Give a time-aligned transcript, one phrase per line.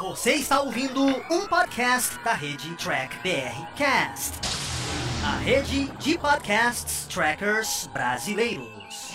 [0.00, 4.40] Você está ouvindo um podcast da rede Track BR Cast,
[5.24, 9.14] a rede de podcasts trackers brasileiros.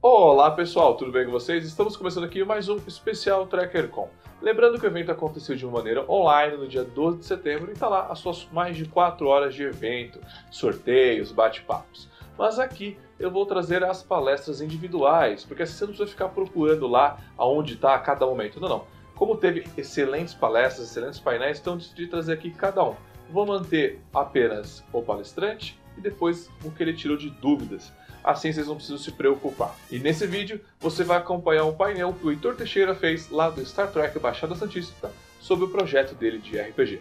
[0.00, 1.64] Olá pessoal, tudo bem com vocês?
[1.64, 4.10] Estamos começando aqui mais um especial TrackerCon.
[4.40, 7.74] Lembrando que o evento aconteceu de uma maneira online no dia 12 de setembro e
[7.74, 10.18] está lá as suas mais de 4 horas de evento,
[10.50, 12.08] sorteios, bate-papos.
[12.36, 16.88] Mas aqui eu vou trazer as palestras individuais, porque assim você não precisa ficar procurando
[16.88, 18.60] lá aonde está a cada momento.
[18.60, 19.01] Não, não.
[19.22, 22.96] Como teve excelentes palestras, excelentes painéis, então decidi trazer aqui cada um.
[23.30, 27.92] Vou manter apenas o palestrante e depois o que ele tirou de dúvidas.
[28.24, 29.76] Assim vocês não precisam se preocupar.
[29.88, 33.64] E nesse vídeo você vai acompanhar um painel que o Heitor Teixeira fez lá do
[33.64, 37.00] Star Trek Baixada Santista sobre o projeto dele de RPG.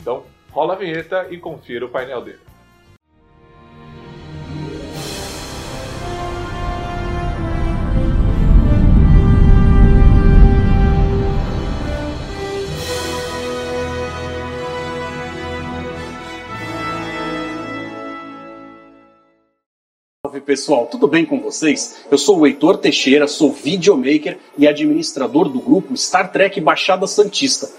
[0.00, 2.49] Então, rola a vinheta e confira o painel dele.
[20.50, 22.04] Pessoal, tudo bem com vocês?
[22.10, 27.70] Eu sou o Heitor Teixeira, sou videomaker e administrador do grupo Star Trek Baixada Santista.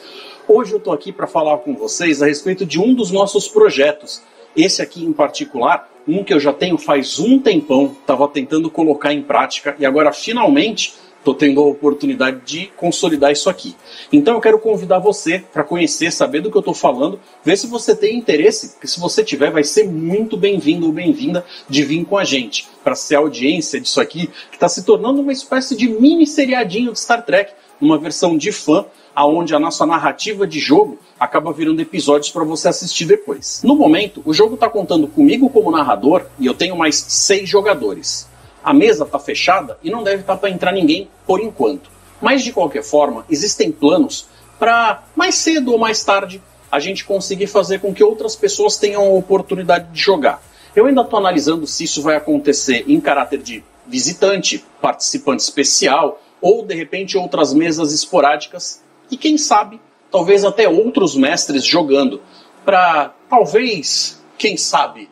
[0.47, 4.23] Hoje eu estou aqui para falar com vocês a respeito de um dos nossos projetos.
[4.55, 9.13] Esse aqui em particular, um que eu já tenho faz um tempão, estava tentando colocar
[9.13, 13.75] em prática e agora finalmente estou tendo a oportunidade de consolidar isso aqui.
[14.11, 17.67] Então eu quero convidar você para conhecer, saber do que eu estou falando, ver se
[17.67, 22.03] você tem interesse, porque se você tiver, vai ser muito bem-vindo ou bem-vinda de vir
[22.05, 25.87] com a gente, para ser audiência disso aqui, que está se tornando uma espécie de
[25.87, 28.85] mini seriadinho de Star Trek, uma versão de fã,
[29.15, 33.61] aonde a nossa narrativa de jogo acaba virando episódios para você assistir depois.
[33.63, 38.30] No momento, o jogo está contando comigo como narrador e eu tenho mais seis jogadores
[38.63, 41.89] a mesa está fechada e não deve estar tá para entrar ninguém por enquanto.
[42.21, 44.27] Mas de qualquer forma, existem planos
[44.59, 49.01] para mais cedo ou mais tarde a gente conseguir fazer com que outras pessoas tenham
[49.01, 50.41] a oportunidade de jogar.
[50.75, 56.65] Eu ainda estou analisando se isso vai acontecer em caráter de visitante, participante especial ou
[56.65, 62.21] de repente outras mesas esporádicas e quem sabe, talvez até outros mestres jogando
[62.63, 65.09] para talvez, quem sabe,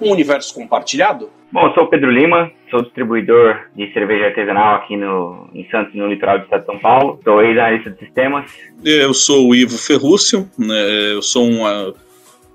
[0.00, 1.30] um universo compartilhado?
[1.52, 5.94] Bom, eu sou o Pedro Lima, sou distribuidor de cerveja artesanal aqui no, em Santos,
[5.94, 7.20] no litoral do estado de São Paulo.
[7.22, 8.50] Sou ex-analista de sistemas.
[8.84, 11.62] Eu sou o Ivo Ferrúcio, né, eu sou um,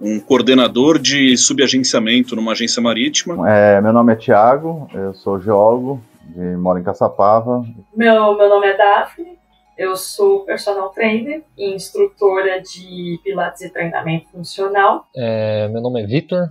[0.01, 3.50] um coordenador de subagenciamento numa agência marítima.
[3.50, 7.63] É, meu nome é Tiago, eu sou geólogo, de, moro em Caçapava.
[7.96, 9.38] Meu, meu nome é Daphne,
[9.78, 15.07] eu sou personal trainer e instrutora de pilates e treinamento funcional.
[15.16, 16.50] É, meu nome é Vitor,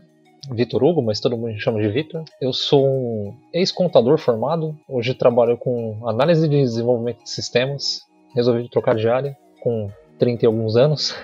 [0.51, 2.25] Vitor Hugo, mas todo mundo me chama de Vitor.
[2.41, 8.07] Eu sou um ex-contador formado, hoje trabalho com análise de desenvolvimento de sistemas.
[8.35, 11.15] Resolvi trocar de área com 30 e alguns anos.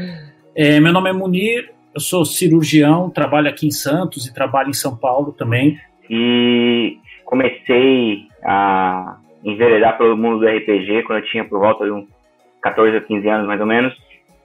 [0.54, 4.74] é, meu nome é Munir, eu sou cirurgião, trabalho aqui em Santos e trabalho em
[4.74, 5.78] São Paulo também.
[6.08, 12.06] E comecei a enveredar pelo mundo do RPG quando eu tinha por volta de uns
[12.62, 13.94] 14 ou 15 anos mais ou menos.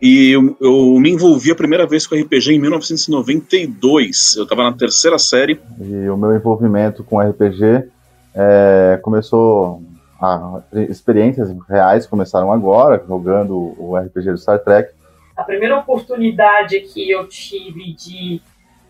[0.02, 4.36] E eu, eu, me envolvi a primeira vez com RPG em 1992.
[4.36, 5.60] Eu estava na terceira série.
[5.80, 7.90] E o meu envolvimento com RPG
[8.34, 9.82] é, começou.
[10.20, 14.92] A, experiências reais começaram agora, jogando o RPG do Star Trek.
[15.36, 18.42] A primeira oportunidade que eu tive de,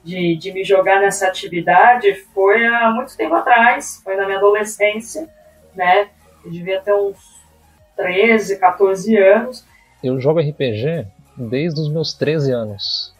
[0.03, 5.27] de, de me jogar nessa atividade foi há muito tempo atrás, foi na minha adolescência,
[5.75, 6.09] né?
[6.43, 7.17] Eu devia ter uns
[7.97, 9.65] 13, 14 anos
[10.07, 11.07] eu jogo RPG
[11.37, 13.13] desde os meus 13 anos.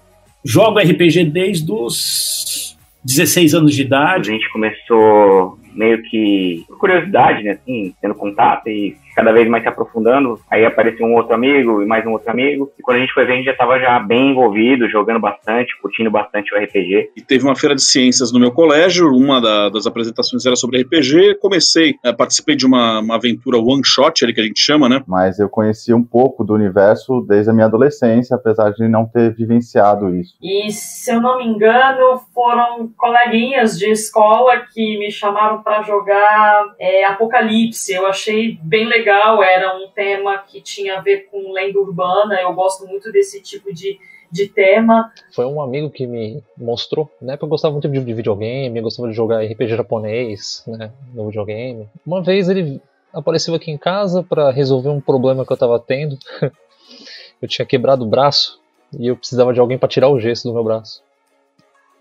[0.43, 4.29] Jogo RPG desde os 16 anos de idade.
[4.29, 9.63] A gente começou meio que por curiosidade, né, assim, tendo contato e cada vez mais
[9.63, 10.39] se aprofundando.
[10.51, 12.71] Aí apareceu um outro amigo e mais um outro amigo.
[12.77, 15.75] E quando a gente foi ver, a gente já estava já bem envolvido, jogando bastante,
[15.81, 17.11] curtindo bastante o RPG.
[17.15, 20.81] E teve uma feira de ciências no meu colégio, uma da, das apresentações era sobre
[20.81, 21.35] RPG.
[21.39, 25.01] Comecei, é, participei de uma, uma aventura one shot, ali que a gente chama, né?
[25.07, 29.33] Mas eu conheci um pouco do universo desde a minha adolescência, apesar de não ter
[29.33, 30.35] vivenciado isso.
[30.41, 36.65] E se eu não me engano, foram coleguinhas de escola que me chamaram para jogar
[36.79, 37.93] é, Apocalipse.
[37.93, 42.41] Eu achei bem legal legal, era um tema que tinha a ver com lenda urbana,
[42.41, 43.99] eu gosto muito desse tipo de,
[44.31, 45.11] de tema.
[45.31, 49.07] Foi um amigo que me mostrou, né, porque eu gostava muito de videogame, eu gostava
[49.07, 51.87] de jogar RPG japonês, né, no videogame.
[52.05, 52.81] Uma vez ele
[53.13, 56.17] apareceu aqui em casa para resolver um problema que eu estava tendo.
[57.39, 58.59] eu tinha quebrado o braço
[58.97, 61.03] e eu precisava de alguém para tirar o gesso do meu braço.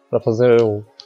[0.08, 0.56] para fazer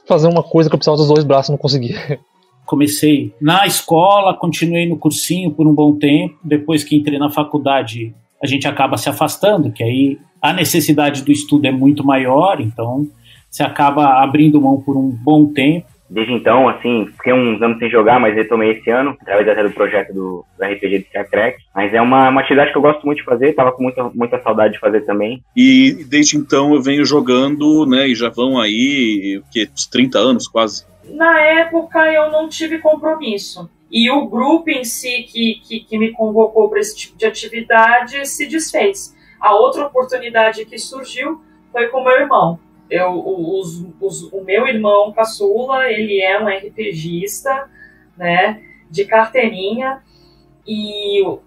[0.07, 2.19] fazer uma coisa que eu precisava dos dois braços, não conseguia.
[2.69, 6.39] comecei na escola, continuei no cursinho por um bom tempo.
[6.45, 11.33] Depois que entrei na faculdade, a gente acaba se afastando, que aí a necessidade do
[11.33, 13.07] estudo é muito maior, então
[13.51, 15.87] você acaba abrindo mão por um bom tempo.
[16.11, 19.71] Desde então, assim, fiquei uns anos sem jogar, mas retomei esse ano, através até do
[19.71, 21.59] projeto do, do RPG de Star Trek.
[21.75, 24.41] Mas é uma, uma atividade que eu gosto muito de fazer, tava com muita, muita
[24.43, 25.43] saudade de fazer também.
[25.55, 30.19] E desde então eu venho jogando, né, e já vão aí, o que, uns 30
[30.19, 30.87] anos quase.
[31.09, 33.71] Na época eu não tive compromisso.
[33.91, 38.27] E o grupo em si que, que, que me convocou para esse tipo de atividade
[38.27, 39.17] se desfez.
[39.41, 41.41] A outra oportunidade que surgiu
[41.73, 42.59] foi com meu irmão
[42.91, 47.69] eu, os, os, o meu irmão caçula, ele é um RPGista,
[48.17, 50.03] né, de carteirinha,
[50.67, 51.39] e uh,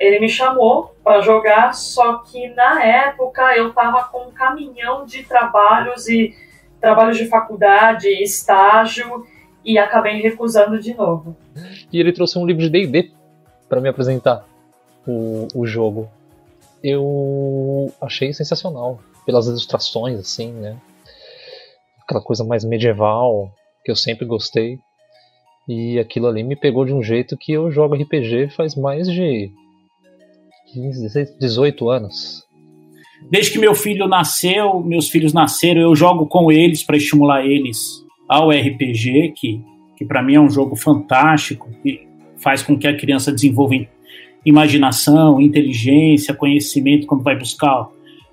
[0.00, 5.22] ele me chamou para jogar, só que na época eu estava com um caminhão de
[5.22, 6.34] trabalhos e
[6.80, 9.26] trabalhos de faculdade, estágio,
[9.64, 11.36] e acabei recusando de novo.
[11.92, 13.10] E ele trouxe um livro de D&D
[13.68, 14.46] para me apresentar
[15.06, 16.08] o, o jogo.
[16.82, 20.76] Eu achei sensacional pelas ilustrações, assim, né?
[22.02, 23.50] Aquela coisa mais medieval
[23.84, 24.78] que eu sempre gostei.
[25.68, 29.50] E aquilo ali me pegou de um jeito que eu jogo RPG faz mais de
[30.72, 32.45] 15, 18 anos.
[33.22, 38.04] Desde que meu filho nasceu, meus filhos nasceram, eu jogo com eles para estimular eles
[38.28, 39.64] ao RPG, que,
[39.96, 43.74] que para mim é um jogo fantástico, que faz com que a criança desenvolva
[44.44, 47.88] imaginação, inteligência, conhecimento quando vai buscar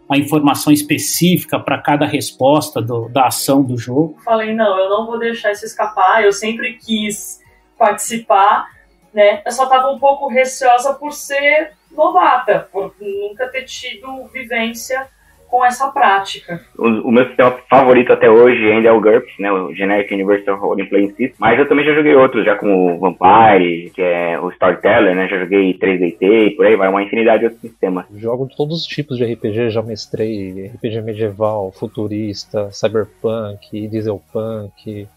[0.07, 4.17] a informação específica para cada resposta do, da ação do jogo.
[4.23, 7.41] Falei, não, eu não vou deixar isso escapar, eu sempre quis
[7.77, 8.67] participar,
[9.13, 9.41] né?
[9.45, 15.07] Eu só estava um pouco receosa por ser novata, por nunca ter tido vivência
[15.53, 16.59] com essa prática.
[16.75, 20.57] O, o, meu sistema favorito até hoje ainda é o GURPS, né, o Generic Universal
[20.57, 24.39] Role Playing System, mas eu também já joguei outros, já como o Vampire, que é
[24.39, 28.05] o Storyteller, né, já joguei 3DT e por aí vai, uma infinidade de outros sistemas.
[28.15, 35.07] Jogo todos os tipos de RPG, já mestrei RPG medieval, futurista, cyberpunk, dieselpunk,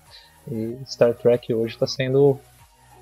[0.52, 2.38] e Star Trek hoje está sendo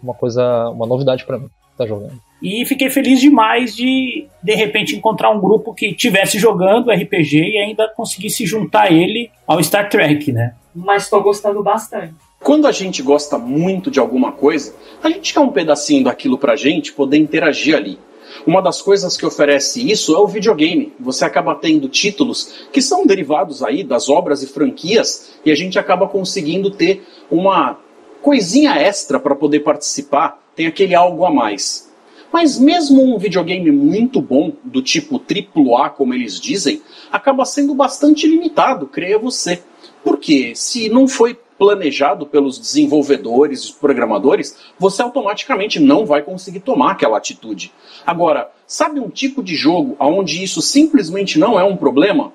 [0.00, 2.20] uma coisa, uma novidade para mim, tá jogando.
[2.44, 7.56] E fiquei feliz demais de, de repente, encontrar um grupo que tivesse jogando RPG e
[7.56, 10.54] ainda conseguisse juntar ele ao Star Trek, né?
[10.74, 12.12] Mas estou gostando bastante.
[12.40, 16.54] Quando a gente gosta muito de alguma coisa, a gente quer um pedacinho daquilo pra
[16.54, 17.98] gente poder interagir ali.
[18.46, 20.92] Uma das coisas que oferece isso é o videogame.
[21.00, 25.78] Você acaba tendo títulos que são derivados aí das obras e franquias e a gente
[25.78, 27.78] acaba conseguindo ter uma
[28.20, 31.93] coisinha extra para poder participar, tem aquele algo a mais.
[32.34, 36.82] Mas mesmo um videogame muito bom, do tipo AAA, como eles dizem,
[37.12, 39.62] acaba sendo bastante limitado, creia você.
[40.02, 46.90] Porque se não foi planejado pelos desenvolvedores e programadores, você automaticamente não vai conseguir tomar
[46.90, 47.72] aquela atitude.
[48.04, 52.32] Agora, sabe um tipo de jogo onde isso simplesmente não é um problema?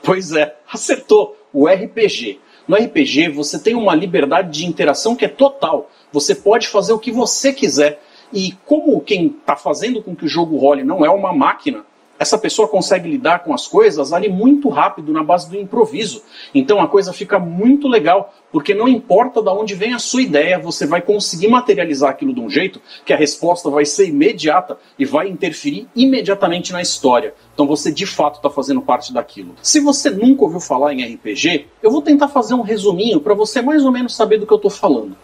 [0.00, 2.38] Pois é, acertou, o RPG.
[2.68, 5.90] No RPG você tem uma liberdade de interação que é total.
[6.12, 8.00] Você pode fazer o que você quiser.
[8.32, 11.84] E como quem está fazendo com que o jogo role não é uma máquina,
[12.18, 16.22] essa pessoa consegue lidar com as coisas ali muito rápido na base do improviso.
[16.54, 20.58] Então a coisa fica muito legal, porque não importa de onde vem a sua ideia,
[20.58, 25.04] você vai conseguir materializar aquilo de um jeito que a resposta vai ser imediata e
[25.04, 27.34] vai interferir imediatamente na história.
[27.52, 29.54] Então você de fato está fazendo parte daquilo.
[29.60, 33.60] Se você nunca ouviu falar em RPG, eu vou tentar fazer um resuminho para você
[33.60, 35.16] mais ou menos saber do que eu estou falando.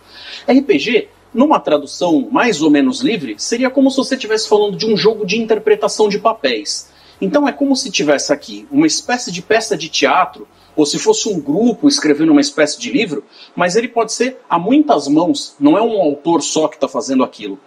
[0.49, 4.97] RPG numa tradução mais ou menos livre, seria como se você estivesse falando de um
[4.97, 6.91] jogo de interpretação de papéis.
[7.21, 11.29] Então é como se tivesse aqui uma espécie de peça de teatro, ou se fosse
[11.29, 15.77] um grupo escrevendo uma espécie de livro, mas ele pode ser a muitas mãos, não
[15.77, 17.59] é um autor só que está fazendo aquilo.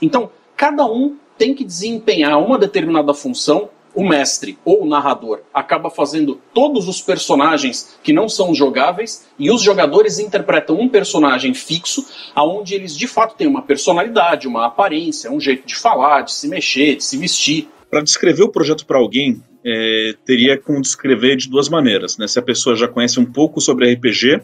[0.00, 5.90] Então, cada um tem que desempenhar uma determinada função o mestre ou o narrador acaba
[5.90, 12.06] fazendo todos os personagens que não são jogáveis e os jogadores interpretam um personagem fixo,
[12.34, 16.48] aonde eles de fato têm uma personalidade, uma aparência, um jeito de falar, de se
[16.48, 17.68] mexer, de se vestir.
[17.90, 22.26] Para descrever o projeto para alguém, é, teria como descrever de duas maneiras, né?
[22.26, 24.40] Se a pessoa já conhece um pouco sobre RPG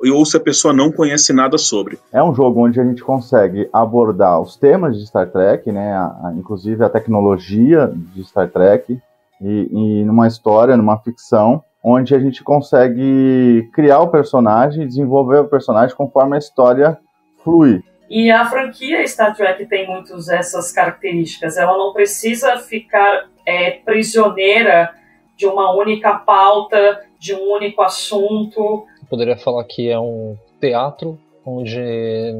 [0.00, 1.98] ou se a pessoa não conhece nada sobre.
[2.12, 6.04] É um jogo onde a gente consegue abordar os temas de Star Trek, né, a,
[6.04, 8.98] a, inclusive a tecnologia de Star Trek,
[9.40, 15.38] e, e numa história, numa ficção, onde a gente consegue criar o personagem e desenvolver
[15.38, 16.98] o personagem conforme a história
[17.42, 17.82] flui.
[18.10, 21.56] E a franquia Star Trek tem muitas essas características.
[21.56, 24.94] Ela não precisa ficar é, prisioneira
[25.36, 31.80] de uma única pauta, de um único assunto poderia falar que é um teatro onde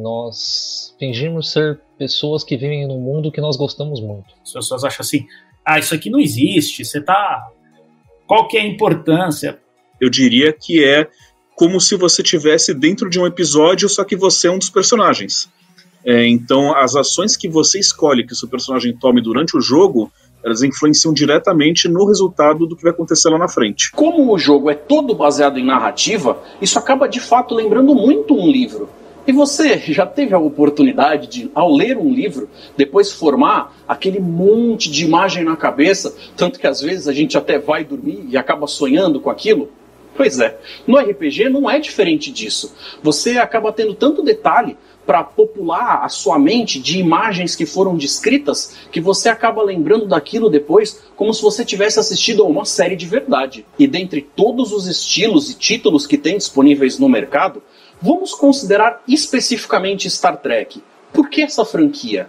[0.03, 4.27] nós fingimos ser pessoas que vivem num mundo que nós gostamos muito.
[4.45, 5.27] As pessoas acham assim:
[5.65, 7.49] ah, isso aqui não existe, você tá.
[8.27, 9.59] Qual que é a importância?
[10.01, 11.09] Eu diria que é
[11.57, 15.49] como se você tivesse dentro de um episódio, só que você é um dos personagens.
[16.05, 20.13] É, então, as ações que você escolhe que o seu personagem tome durante o jogo,
[20.42, 23.90] elas influenciam diretamente no resultado do que vai acontecer lá na frente.
[23.92, 28.49] Como o jogo é todo baseado em narrativa, isso acaba de fato lembrando muito um
[28.50, 28.88] livro.
[29.26, 34.90] E você já teve a oportunidade de, ao ler um livro, depois formar aquele monte
[34.90, 38.66] de imagem na cabeça, tanto que às vezes a gente até vai dormir e acaba
[38.66, 39.68] sonhando com aquilo?
[40.16, 42.75] Pois é, no RPG não é diferente disso.
[43.02, 44.78] Você acaba tendo tanto detalhe
[45.09, 50.50] para popular a sua mente de imagens que foram descritas que você acaba lembrando daquilo
[50.50, 53.65] depois como se você tivesse assistido a uma série de verdade.
[53.79, 57.62] E dentre todos os estilos e títulos que tem disponíveis no mercado,
[58.03, 60.83] vamos considerar especificamente Star Trek.
[61.11, 62.29] Por que essa franquia?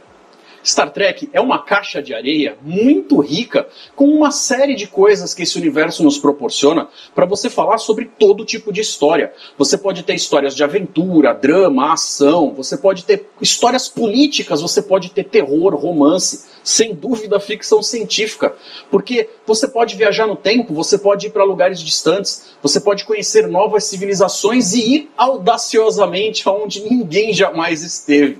[0.69, 5.41] Star Trek é uma caixa de areia muito rica, com uma série de coisas que
[5.41, 9.33] esse universo nos proporciona para você falar sobre todo tipo de história.
[9.57, 15.09] Você pode ter histórias de aventura, drama, ação, você pode ter histórias políticas, você pode
[15.09, 18.53] ter terror, romance, sem dúvida ficção científica,
[18.91, 23.47] porque você pode viajar no tempo, você pode ir para lugares distantes, você pode conhecer
[23.47, 28.39] novas civilizações e ir audaciosamente aonde ninguém jamais esteve.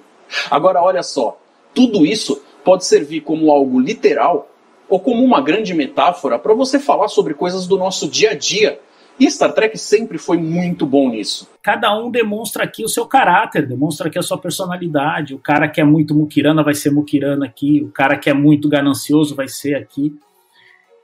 [0.52, 1.40] Agora olha só,
[1.80, 4.52] tudo isso pode servir como algo literal
[4.90, 8.82] ou como uma grande metáfora para você falar sobre coisas do nosso dia a dia.
[9.18, 11.48] E Star Trek sempre foi muito bom nisso.
[11.64, 15.34] Cada um demonstra aqui o seu caráter, demonstra aqui a sua personalidade.
[15.34, 18.68] O cara que é muito muquirana vai ser muquirana aqui, o cara que é muito
[18.68, 20.14] ganancioso vai ser aqui.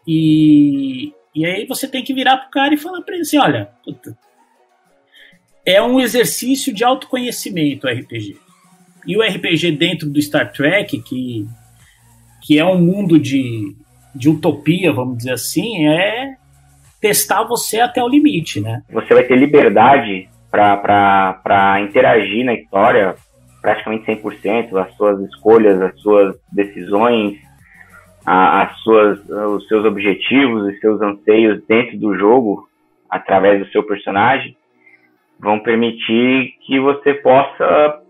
[0.05, 3.69] E, e aí você tem que virar pro cara e falar para ele assim: olha,
[3.81, 4.17] puta,
[5.65, 8.44] é um exercício de autoconhecimento o RPG.
[9.05, 11.45] E o RPG dentro do Star Trek, que,
[12.41, 13.75] que é um mundo de,
[14.13, 16.35] de utopia, vamos dizer assim, é
[16.99, 18.81] testar você até o limite, né?
[18.89, 23.15] Você vai ter liberdade para interagir na história
[23.61, 27.37] praticamente 100%, as suas escolhas, as suas decisões,
[28.25, 32.67] as suas, os seus objetivos e seus anseios dentro do jogo,
[33.09, 34.55] através do seu personagem,
[35.39, 38.01] vão permitir que você possa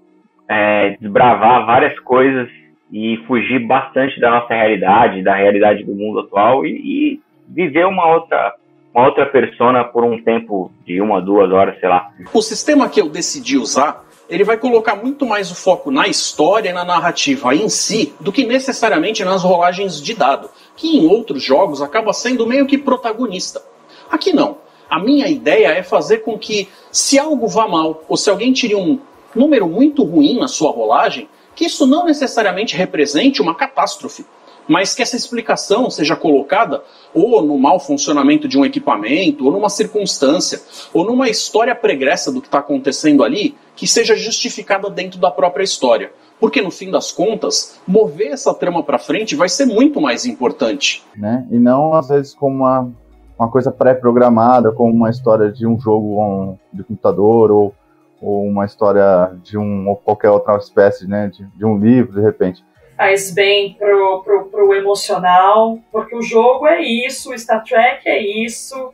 [0.50, 2.50] é, desbravar várias coisas
[2.92, 8.08] e fugir bastante da nossa realidade, da realidade do mundo atual e, e viver uma
[8.14, 8.56] outra
[8.94, 12.12] uma outra persona por um tempo de uma, duas horas, sei lá.
[12.34, 16.70] O sistema que eu decidi usar, ele vai colocar muito mais o foco na história
[16.70, 21.44] e na narrativa em si do que necessariamente nas rolagens de dado, que em outros
[21.44, 23.62] jogos acaba sendo meio que protagonista.
[24.10, 24.60] Aqui não.
[24.90, 28.75] A minha ideia é fazer com que, se algo vá mal, ou se alguém tire
[28.75, 28.98] um
[29.36, 34.25] número muito ruim na sua rolagem, que isso não necessariamente represente uma catástrofe,
[34.68, 39.70] mas que essa explicação seja colocada ou no mau funcionamento de um equipamento, ou numa
[39.70, 40.62] circunstância,
[40.94, 45.63] ou numa história pregressa do que está acontecendo ali, que seja justificada dentro da própria
[45.63, 46.12] história.
[46.39, 51.04] Porque no fim das contas, mover essa trama para frente vai ser muito mais importante.
[51.15, 51.48] Né?
[51.50, 52.92] E não às vezes como uma,
[53.39, 57.74] uma coisa pré-programada, como uma história de um jogo de computador ou
[58.22, 62.22] ou uma história de um ou qualquer outra espécie, né, de, de um livro, de
[62.22, 62.63] repente.
[62.98, 68.93] Faz bem pro, pro, pro emocional, porque o jogo é isso, Star Trek é isso.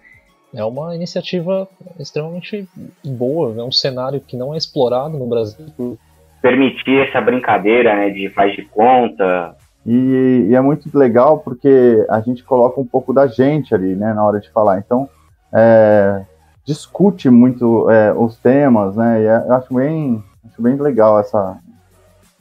[0.53, 1.67] É uma iniciativa
[1.99, 2.67] extremamente
[3.05, 5.97] boa, é um cenário que não é explorado no Brasil.
[6.41, 9.55] Permitir essa brincadeira né, de faz de conta.
[9.85, 14.13] E, e, é muito legal porque a gente coloca um pouco da gente ali, né,
[14.13, 14.79] na hora de falar.
[14.79, 15.07] Então,
[15.53, 16.23] é,
[16.65, 19.21] discute muito é, os temas, né?
[19.21, 21.57] E é, eu acho bem, acho bem legal essa,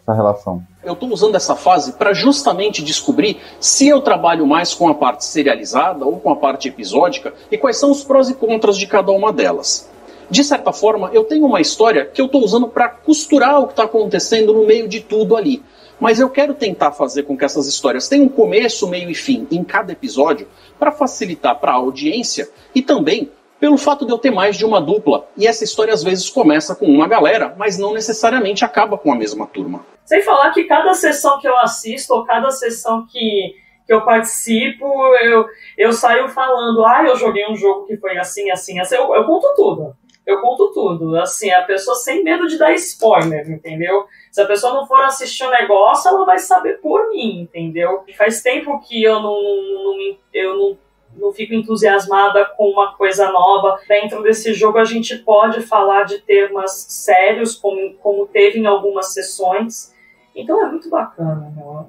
[0.03, 0.63] essa relação.
[0.83, 5.25] Eu estou usando essa fase para justamente descobrir se eu trabalho mais com a parte
[5.25, 9.13] serializada ou com a parte episódica e quais são os prós e contras de cada
[9.13, 9.91] uma delas.
[10.31, 13.73] De certa forma, eu tenho uma história que eu estou usando para costurar o que
[13.73, 15.63] está acontecendo no meio de tudo ali.
[15.99, 19.47] Mas eu quero tentar fazer com que essas histórias tenham um começo, meio e fim
[19.51, 20.47] em cada episódio
[20.79, 23.31] para facilitar para a audiência e também
[23.61, 25.29] pelo fato de eu ter mais de uma dupla.
[25.37, 29.17] E essa história às vezes começa com uma galera, mas não necessariamente acaba com a
[29.17, 29.85] mesma turma.
[30.05, 33.55] Sem falar que cada sessão que eu assisto, ou cada sessão que,
[33.87, 34.85] que eu participo,
[35.19, 38.97] eu, eu saio falando, ah, eu joguei um jogo que foi assim, assim, assim.
[38.97, 39.95] Eu, eu conto tudo.
[40.27, 41.17] Eu conto tudo.
[41.17, 44.07] Assim, a pessoa sem medo de dar spoiler, entendeu?
[44.33, 48.05] Se a pessoa não for assistir o um negócio, ela vai saber por mim, entendeu?
[48.17, 50.79] Faz tempo que eu não, não eu não
[51.21, 53.79] não fico entusiasmada com uma coisa nova.
[53.87, 59.13] Dentro desse jogo a gente pode falar de temas sérios, como, como teve em algumas
[59.13, 59.95] sessões.
[60.35, 61.87] Então é muito bacana, meu.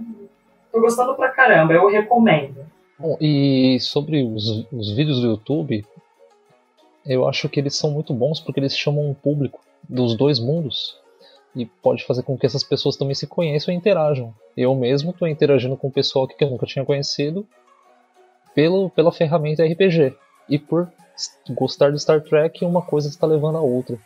[0.72, 2.66] Tô gostando pra caramba, eu recomendo.
[2.98, 5.86] Bom, e sobre os, os vídeos do YouTube,
[7.06, 9.60] eu acho que eles são muito bons porque eles chamam um público
[9.90, 11.00] dos dois mundos
[11.56, 14.34] e pode fazer com que essas pessoas também se conheçam e interajam.
[14.56, 17.46] Eu mesmo estou interagindo com o pessoal que eu nunca tinha conhecido
[18.54, 20.16] pelo, pela ferramenta RPG.
[20.50, 20.90] E por
[21.50, 23.98] gostar de Star Trek, uma coisa está levando a outra.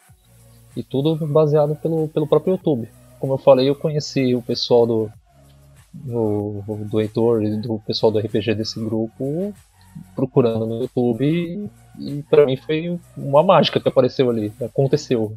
[0.75, 2.89] E tudo baseado pelo, pelo próprio YouTube.
[3.19, 5.11] Como eu falei, eu conheci o pessoal do,
[5.93, 9.53] do, do Heitor e do pessoal do RPG desse grupo
[10.15, 15.33] procurando no YouTube e, para mim foi uma mágica que apareceu ali, aconteceu.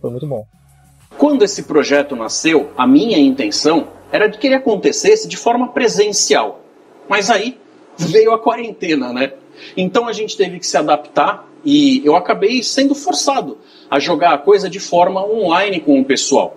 [0.00, 0.46] Foi muito bom.
[1.18, 6.60] Quando esse projeto nasceu, a minha intenção era de que ele acontecesse de forma presencial.
[7.08, 7.60] Mas aí
[7.98, 9.32] veio a quarentena, né?
[9.76, 13.58] Então a gente teve que se adaptar e eu acabei sendo forçado
[13.90, 16.56] a jogar a coisa de forma online com o pessoal.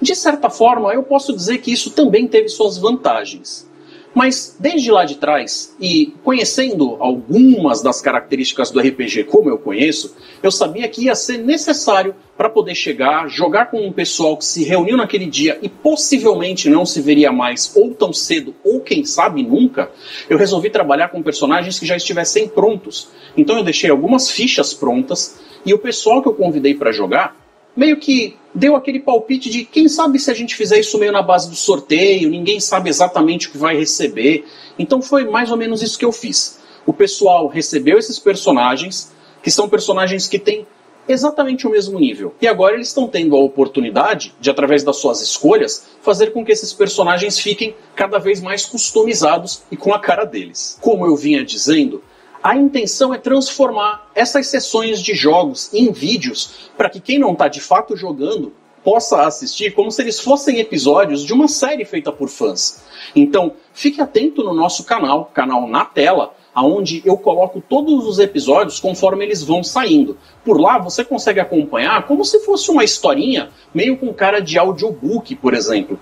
[0.00, 3.70] De certa forma, eu posso dizer que isso também teve suas vantagens.
[4.14, 10.14] Mas desde lá de trás, e conhecendo algumas das características do RPG como eu conheço,
[10.42, 14.64] eu sabia que ia ser necessário para poder chegar, jogar com um pessoal que se
[14.64, 19.42] reuniu naquele dia e possivelmente não se veria mais ou tão cedo ou quem sabe
[19.42, 19.90] nunca,
[20.28, 23.08] eu resolvi trabalhar com personagens que já estivessem prontos.
[23.36, 27.41] Então eu deixei algumas fichas prontas e o pessoal que eu convidei para jogar
[27.76, 31.22] meio que deu aquele palpite de quem sabe se a gente fizer isso meio na
[31.22, 34.44] base do sorteio, ninguém sabe exatamente o que vai receber.
[34.78, 36.60] Então foi mais ou menos isso que eu fiz.
[36.84, 39.12] O pessoal recebeu esses personagens,
[39.42, 40.66] que são personagens que têm
[41.08, 42.34] exatamente o mesmo nível.
[42.40, 46.52] E agora eles estão tendo a oportunidade de, através das suas escolhas, fazer com que
[46.52, 50.78] esses personagens fiquem cada vez mais customizados e com a cara deles.
[50.80, 52.02] Como eu vinha dizendo,
[52.42, 57.46] a intenção é transformar essas sessões de jogos em vídeos para que quem não está
[57.46, 62.28] de fato jogando possa assistir como se eles fossem episódios de uma série feita por
[62.28, 62.82] fãs.
[63.14, 68.80] Então, fique atento no nosso canal, canal na tela, aonde eu coloco todos os episódios
[68.80, 70.18] conforme eles vão saindo.
[70.44, 75.36] Por lá você consegue acompanhar como se fosse uma historinha, meio com cara de audiobook,
[75.36, 75.98] por exemplo.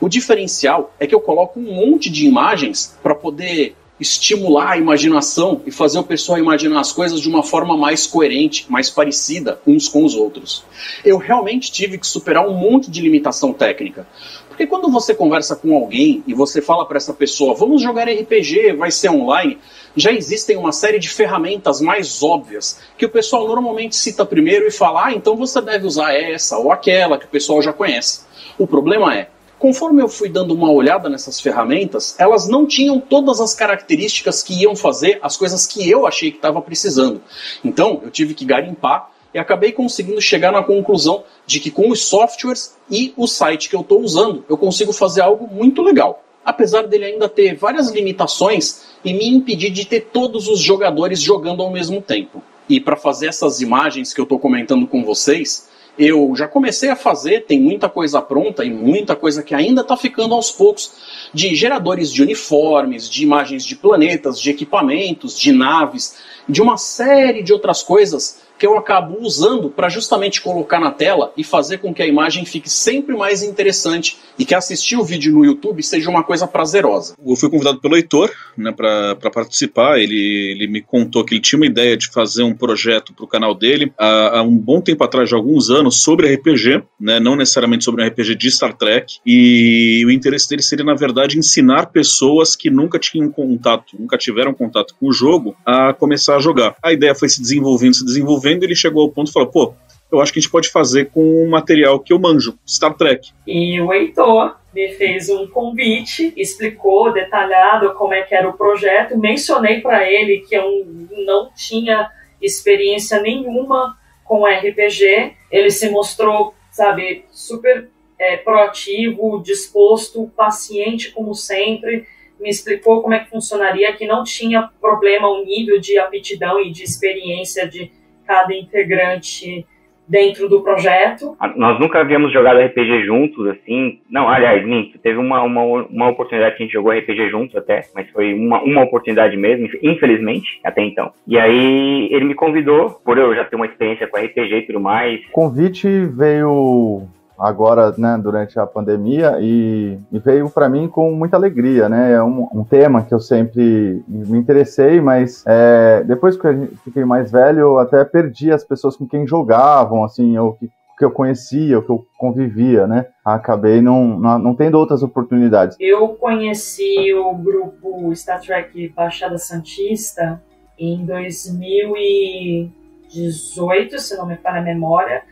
[0.00, 5.62] O diferencial é que eu coloco um monte de imagens para poder estimular a imaginação
[5.64, 9.88] e fazer o pessoal imaginar as coisas de uma forma mais coerente, mais parecida uns
[9.88, 10.64] com os outros.
[11.04, 14.06] Eu realmente tive que superar um monte de limitação técnica.
[14.48, 18.74] Porque quando você conversa com alguém e você fala para essa pessoa, vamos jogar RPG,
[18.74, 19.58] vai ser online,
[19.96, 24.70] já existem uma série de ferramentas mais óbvias que o pessoal normalmente cita primeiro e
[24.70, 28.22] fala, ah, então você deve usar essa ou aquela que o pessoal já conhece.
[28.58, 29.28] O problema é,
[29.62, 34.60] Conforme eu fui dando uma olhada nessas ferramentas, elas não tinham todas as características que
[34.60, 37.22] iam fazer as coisas que eu achei que estava precisando.
[37.62, 42.02] Então, eu tive que garimpar e acabei conseguindo chegar na conclusão de que com os
[42.02, 46.24] softwares e o site que eu estou usando, eu consigo fazer algo muito legal.
[46.44, 51.62] Apesar dele ainda ter várias limitações e me impedir de ter todos os jogadores jogando
[51.62, 52.42] ao mesmo tempo.
[52.68, 56.96] E para fazer essas imagens que eu estou comentando com vocês, eu já comecei a
[56.96, 60.92] fazer, tem muita coisa pronta e muita coisa que ainda está ficando aos poucos,
[61.32, 66.16] de geradores de uniformes, de imagens de planetas, de equipamentos, de naves,
[66.48, 71.32] de uma série de outras coisas que eu acabo usando para justamente colocar na tela
[71.36, 75.32] e fazer com que a imagem fique sempre mais interessante e que assistir o vídeo
[75.32, 77.16] no YouTube seja uma coisa prazerosa.
[77.26, 79.98] Eu fui convidado pelo Heitor né, para participar.
[79.98, 83.26] Ele, ele me contou que ele tinha uma ideia de fazer um projeto para o
[83.26, 87.34] canal dele há, há, um bom tempo atrás, de alguns anos, sobre RPG, né, não
[87.34, 89.14] necessariamente sobre um RPG de Star Trek.
[89.26, 94.54] E o interesse dele seria, na verdade, ensinar pessoas que nunca tinham contato, nunca tiveram
[94.54, 96.76] contato com o jogo, a começar a jogar.
[96.80, 99.74] A ideia foi se desenvolvendo, se desenvolvendo ele chegou ao ponto e falou: pô,
[100.12, 103.30] eu acho que a gente pode fazer com um material que eu manjo, Star Trek.
[103.46, 109.16] E o Heitor me fez um convite, explicou detalhado como é que era o projeto.
[109.16, 110.86] Mencionei para ele que eu
[111.26, 112.10] não tinha
[112.42, 115.34] experiência nenhuma com RPG.
[115.50, 117.88] Ele se mostrou, sabe, super
[118.18, 122.06] é, proativo, disposto, paciente como sempre.
[122.38, 126.70] Me explicou como é que funcionaria, que não tinha problema o nível de aptidão e
[126.70, 127.90] de experiência de
[128.26, 129.66] cada integrante
[130.06, 131.36] dentro do projeto.
[131.38, 134.00] Ah, nós nunca havíamos jogado RPG juntos, assim.
[134.10, 137.82] Não, aliás, minto, teve uma, uma, uma oportunidade que a gente jogou RPG juntos até,
[137.94, 141.12] mas foi uma, uma oportunidade mesmo, infelizmente, até então.
[141.26, 144.80] E aí ele me convidou, por eu já ter uma experiência com RPG e tudo
[144.80, 145.20] mais.
[145.28, 147.08] O convite veio
[147.42, 152.12] agora, né, durante a pandemia e, e veio para mim com muita alegria, né?
[152.12, 157.04] É um, um, tema que eu sempre me interessei, mas é, depois que eu fiquei
[157.04, 160.70] mais velho, eu até perdi as pessoas com quem jogavam, assim, ou que
[161.02, 163.06] que eu conhecia, o que eu convivia, né?
[163.24, 165.76] Acabei não, não, não, tendo outras oportunidades.
[165.80, 170.40] Eu conheci o grupo Star Trek Baixada Santista
[170.78, 175.24] em 2018, se não me falha a memória,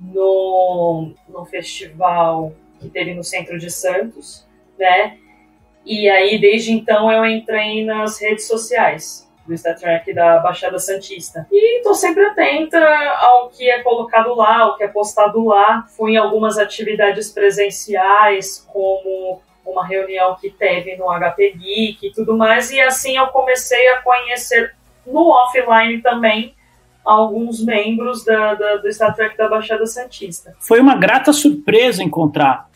[0.00, 4.46] no, no festival que teve no centro de Santos,
[4.78, 5.18] né?
[5.84, 11.46] E aí, desde então, eu entrei nas redes sociais do Star Trek da Baixada Santista.
[11.50, 12.78] E estou sempre atenta
[13.18, 15.86] ao que é colocado lá, ao que é postado lá.
[15.96, 22.36] Fui em algumas atividades presenciais, como uma reunião que teve no HP Geek e tudo
[22.36, 24.74] mais, e assim eu comecei a conhecer
[25.06, 26.54] no offline também
[27.04, 30.54] alguns membros da, da, do Star Trek da Baixada Santista.
[30.60, 32.68] Foi uma grata surpresa encontrar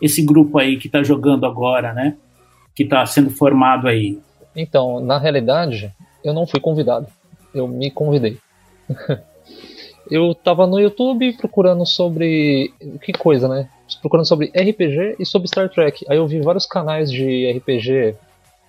[0.00, 2.16] esse grupo aí que está jogando agora, né?
[2.74, 4.18] Que está sendo formado aí.
[4.54, 5.92] Então, na realidade,
[6.24, 7.06] eu não fui convidado.
[7.54, 8.38] Eu me convidei.
[10.10, 12.72] eu tava no YouTube procurando sobre.
[13.02, 13.68] Que coisa, né?
[14.00, 16.04] Procurando sobre RPG e sobre Star Trek.
[16.08, 18.16] Aí eu vi vários canais de RPG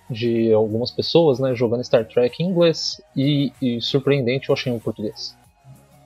[0.09, 4.79] de algumas pessoas, né, jogando Star Trek em inglês e, e surpreendente eu achei em
[4.79, 5.35] português.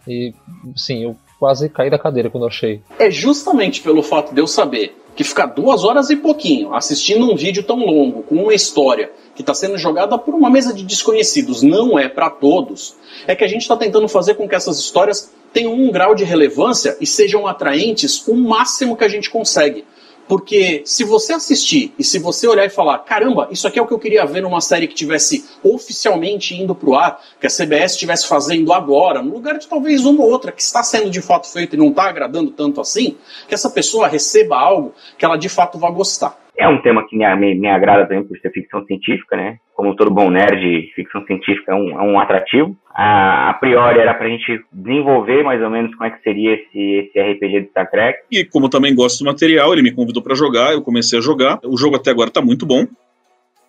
[0.07, 0.33] E
[0.75, 2.81] sim, eu quase caí da cadeira quando achei.
[2.99, 7.35] É justamente pelo fato de eu saber que ficar duas horas e pouquinho assistindo um
[7.35, 11.61] vídeo tão longo com uma história que está sendo jogada por uma mesa de desconhecidos
[11.61, 12.95] não é para todos,
[13.27, 16.23] é que a gente está tentando fazer com que essas histórias tenham um grau de
[16.23, 19.85] relevância e sejam atraentes o máximo que a gente consegue.
[20.31, 23.85] Porque se você assistir e se você olhar e falar, caramba, isso aqui é o
[23.85, 27.49] que eu queria ver numa série que tivesse oficialmente indo para o ar, que a
[27.49, 31.21] CBS estivesse fazendo agora, no lugar de talvez uma ou outra que está sendo de
[31.21, 35.35] fato feita e não está agradando tanto assim, que essa pessoa receba algo que ela
[35.35, 36.39] de fato vai gostar.
[36.57, 39.57] É um tema que me, me, me, agrada também por ser ficção científica, né?
[39.81, 42.77] Como todo bom nerd, ficção científica é um, é um atrativo.
[42.93, 46.77] A, a priori era pra gente desenvolver mais ou menos como é que seria esse,
[46.77, 48.19] esse RPG de Star Trek.
[48.31, 51.59] E como também gosto do material, ele me convidou para jogar, eu comecei a jogar.
[51.65, 52.85] O jogo até agora tá muito bom.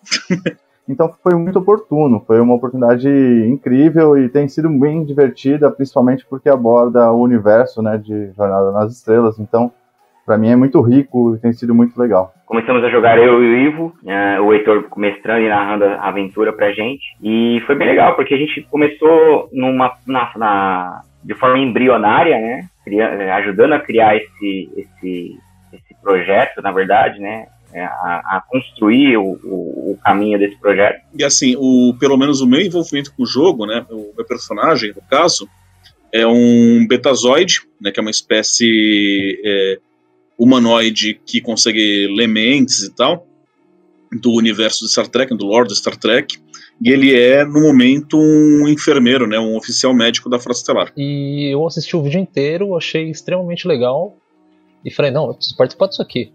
[0.87, 3.07] Então foi muito oportuno, foi uma oportunidade
[3.47, 8.91] incrível e tem sido bem divertida, principalmente porque aborda o universo né, de Jornada nas
[8.91, 9.39] Estrelas.
[9.39, 9.71] Então
[10.25, 12.33] para mim é muito rico e tem sido muito legal.
[12.45, 16.53] Começamos a jogar eu e o Ivo, né, o Heitor mestrando e narrando a aventura
[16.53, 17.03] pra gente.
[17.21, 22.69] E foi bem legal, porque a gente começou numa, na, na de forma embrionária, né?
[23.37, 25.37] ajudando a criar esse, esse,
[25.71, 27.47] esse projeto, na verdade, né?
[27.75, 31.01] A, a, construir o, o, o, caminho desse projeto.
[31.17, 33.83] E assim, o, pelo menos o meu envolvimento com o jogo, né?
[33.89, 35.49] O meu personagem, no caso,
[36.13, 37.89] é um betazoide, né?
[37.91, 39.79] Que é uma espécie é,
[40.37, 43.27] humanoide que consegue ler mentes e tal,
[44.11, 46.37] do universo de Star Trek, do Lord Star Trek,
[46.81, 50.93] e ele é, no momento, um enfermeiro, né, um oficial médico da Frota Estelar.
[50.97, 54.15] E eu assisti o vídeo inteiro, achei extremamente legal,
[54.83, 56.31] e falei, não, eu preciso participar disso aqui.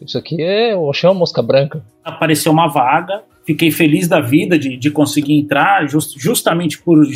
[0.00, 1.84] Isso aqui é, eu achei uma mosca branca.
[2.02, 7.06] Apareceu uma vaga, fiquei feliz da vida de, de conseguir entrar, just, justamente por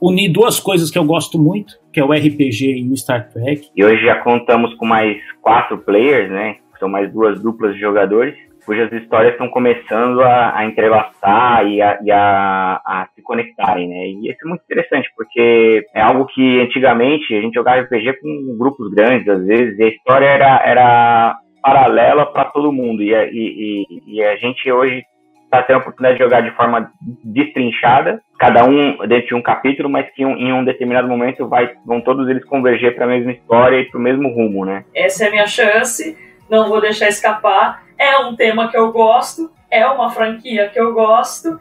[0.00, 3.68] unir duas coisas que eu gosto muito, que é o RPG e o Star Trek.
[3.76, 6.56] E hoje já contamos com mais quatro players, né?
[6.78, 8.34] São mais duas duplas de jogadores,
[8.64, 14.06] cujas histórias estão começando a, a entrelaçar e, a, e a, a, se conectarem, né?
[14.06, 18.56] E isso é muito interessante, porque é algo que antigamente a gente jogava RPG com
[18.58, 23.02] grupos grandes, às vezes, e a história era, era paralela para todo mundo.
[23.02, 25.02] E, e, e, a gente hoje
[25.50, 26.92] está tendo a oportunidade de jogar de forma
[27.24, 32.00] destrinchada, cada um dentro de um capítulo, mas que em um determinado momento vai, vão
[32.00, 34.84] todos eles converger para a mesma história e para o mesmo rumo, né?
[34.94, 36.16] Essa é a minha chance,
[36.48, 37.82] não vou deixar escapar.
[37.98, 41.58] É um tema que eu gosto, é uma franquia que eu gosto.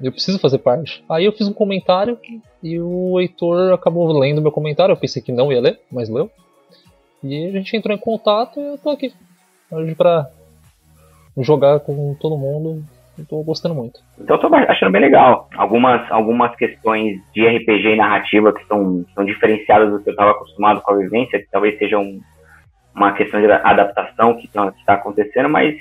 [0.00, 1.02] Eu preciso fazer parte.
[1.08, 2.18] Aí eu fiz um comentário
[2.62, 4.92] e o Heitor acabou lendo meu comentário.
[4.92, 6.30] Eu pensei que não ia ler, mas leu.
[7.22, 9.14] E a gente entrou em contato e eu tô aqui.
[9.70, 10.26] Hoje pra
[11.38, 12.84] jogar com todo mundo
[13.22, 14.00] Estou gostando muito.
[14.18, 15.48] Então estou achando bem legal.
[15.56, 20.32] Algumas, algumas questões de RPG e narrativa que são, são diferenciadas do que eu estava
[20.32, 22.20] acostumado com a vivência, que talvez sejam
[22.94, 25.76] uma questão de adaptação que está tá acontecendo, mas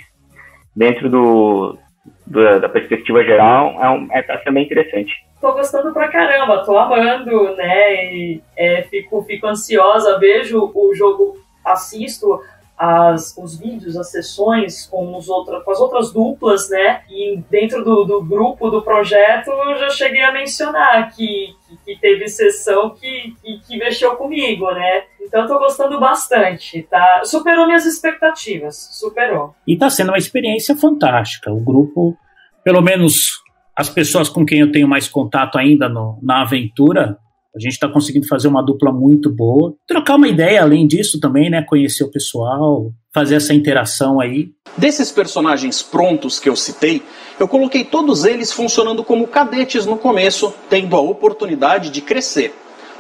[0.76, 1.78] dentro do,
[2.26, 5.14] do, da perspectiva geral é, um, é tá sendo bem interessante.
[5.40, 8.14] Tô gostando pra caramba, tô amando, né?
[8.14, 12.40] E, é, fico, fico ansiosa, vejo o jogo, assisto
[12.82, 17.04] as, os vídeos, as sessões com, os outra, com as outras duplas, né?
[17.08, 22.02] E dentro do, do grupo do projeto eu já cheguei a mencionar que, que, que
[22.02, 25.04] teve sessão que, que, que, mexeu comigo, né?
[25.22, 27.22] Então tô gostando bastante, tá?
[27.24, 29.54] Superou minhas expectativas, superou.
[29.68, 31.52] E tá sendo uma experiência fantástica.
[31.52, 32.18] O grupo,
[32.64, 33.44] pelo menos
[33.76, 37.20] as pessoas com quem eu tenho mais contato ainda no, na aventura,
[37.56, 39.76] a gente está conseguindo fazer uma dupla muito boa.
[39.88, 41.62] Trocar uma ideia além disso também, né?
[41.62, 44.52] Conhecer o pessoal, fazer essa interação aí.
[44.78, 47.02] Desses personagens prontos que eu citei,
[47.40, 52.54] eu coloquei todos eles funcionando como cadetes no começo, tendo a oportunidade de crescer.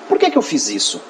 [0.09, 1.01] Por que, que eu fiz isso?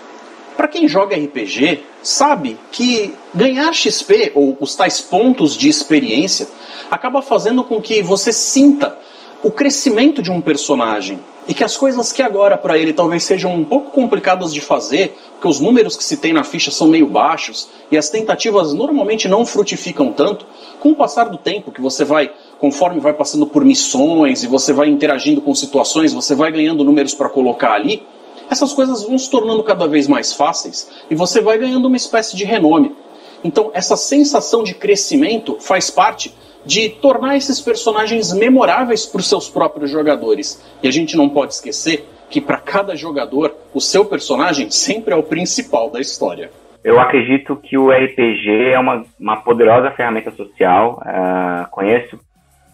[0.55, 6.47] Para quem joga RPG, sabe que ganhar XP ou os tais pontos de experiência
[6.91, 8.95] acaba fazendo com que você sinta
[9.43, 13.53] o crescimento de um personagem e que as coisas que agora para ele talvez sejam
[13.53, 17.07] um pouco complicadas de fazer, porque os números que se tem na ficha são meio
[17.07, 20.45] baixos e as tentativas normalmente não frutificam tanto,
[20.79, 24.71] com o passar do tempo que você vai, conforme vai passando por missões e você
[24.71, 28.03] vai interagindo com situações, você vai ganhando números para colocar ali,
[28.49, 32.35] essas coisas vão se tornando cada vez mais fáceis e você vai ganhando uma espécie
[32.35, 32.95] de renome.
[33.43, 36.31] Então, essa sensação de crescimento faz parte
[36.65, 40.63] de tornar esses personagens memoráveis para os seus próprios jogadores.
[40.81, 45.17] E a gente não pode esquecer que para cada jogador, o seu personagem sempre é
[45.17, 46.49] o principal da história.
[46.83, 51.01] Eu acredito que o RPG é uma, uma poderosa ferramenta social.
[51.01, 52.19] Uh, conheço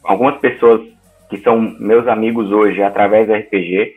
[0.04, 0.82] algumas pessoas
[1.30, 3.94] que são meus amigos hoje através do RPG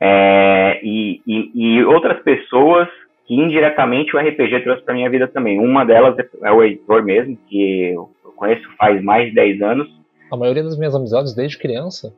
[0.00, 2.88] é, e, e, e, outras pessoas
[3.26, 5.58] que indiretamente o RPG trouxe para minha vida também.
[5.58, 7.94] Uma delas é o Heitor mesmo, que
[8.38, 9.88] conheço faz mais de 10 anos.
[10.30, 12.12] A maioria das minhas amizades desde criança,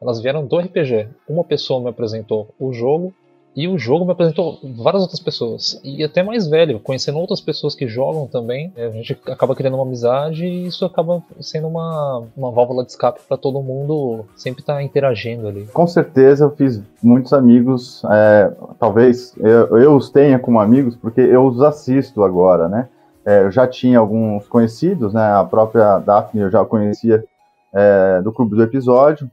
[0.00, 1.08] elas vieram do RPG.
[1.28, 3.12] Uma pessoa me apresentou o jogo
[3.56, 5.80] e o jogo me apresentou várias outras pessoas.
[5.84, 9.84] E até mais velho, conhecendo outras pessoas que jogam também, a gente acaba criando uma
[9.84, 14.74] amizade e isso acaba sendo uma, uma válvula de escape para todo mundo sempre estar
[14.74, 15.66] tá interagindo ali.
[15.72, 21.20] Com certeza eu fiz muitos amigos, é, talvez eu, eu os tenha como amigos porque
[21.20, 22.88] eu os assisto agora, né?
[23.26, 25.34] É, eu já tinha alguns conhecidos, né?
[25.34, 27.24] A própria Daphne eu já conhecia
[27.72, 29.30] é, do clube do episódio,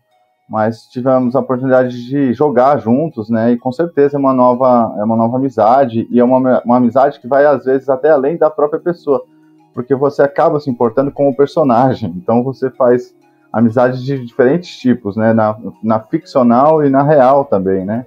[0.49, 3.51] mas tivemos a oportunidade de jogar juntos, né?
[3.51, 7.19] E com certeza é uma nova, é uma nova amizade e é uma, uma amizade
[7.19, 9.23] que vai às vezes até além da própria pessoa,
[9.73, 12.13] porque você acaba se importando com o personagem.
[12.15, 13.13] Então você faz
[13.51, 15.33] amizades de diferentes tipos, né?
[15.33, 18.05] Na, na ficcional e na real também, né?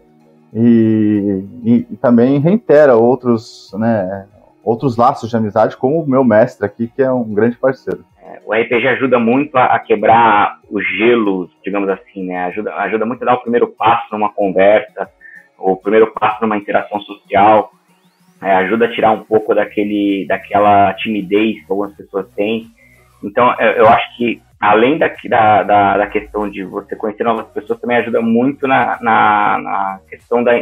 [0.54, 4.26] E, e, e também reitera outros, né?
[4.64, 8.04] Outros laços de amizade, como o meu mestre aqui, que é um grande parceiro.
[8.22, 12.46] É, o RPG ajuda muito a, quebrar os gelos, digamos assim, né?
[12.46, 15.10] Ajuda, ajuda muito a dar o primeiro passo numa conversa,
[15.58, 17.70] o primeiro passo numa interação social,
[18.42, 22.66] é, ajuda a tirar um pouco daquele, daquela timidez que algumas pessoas têm.
[23.22, 25.08] Então, eu, eu acho que além da,
[25.62, 30.42] da, da, questão de você conhecer novas pessoas, também ajuda muito na, na, na questão
[30.42, 30.52] da,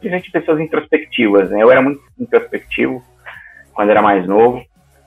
[0.00, 1.50] de pessoas introspectivas.
[1.50, 1.62] Né?
[1.62, 3.02] Eu era muito introspectivo,
[3.76, 4.60] quando era mais novo.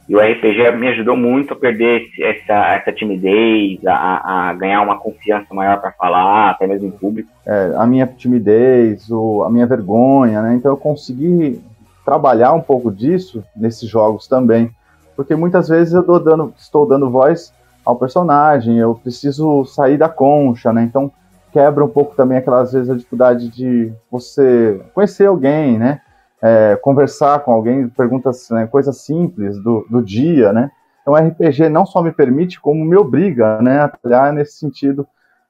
[0.08, 4.98] E o RPG me ajudou muito a perder essa, essa timidez, a, a ganhar uma
[4.98, 7.30] confiança maior para falar, até mesmo em público.
[7.46, 10.56] É, a minha timidez, o, a minha vergonha, né?
[10.56, 11.62] Então eu consegui
[12.04, 14.72] trabalhar um pouco disso nesses jogos também.
[15.16, 17.54] Porque muitas vezes eu dando, estou dando voz
[17.86, 20.82] ao personagem, eu preciso sair da concha, né?
[20.82, 21.12] Então
[21.52, 26.02] quebra um pouco também aquelas vezes a dificuldade de você conhecer alguém, né?
[26.42, 30.72] É, conversar com alguém, perguntas, né, coisas simples do, do dia, né?
[31.02, 35.08] Então, RPG não só me permite, como me obriga, né, a trabalhar nesse sentido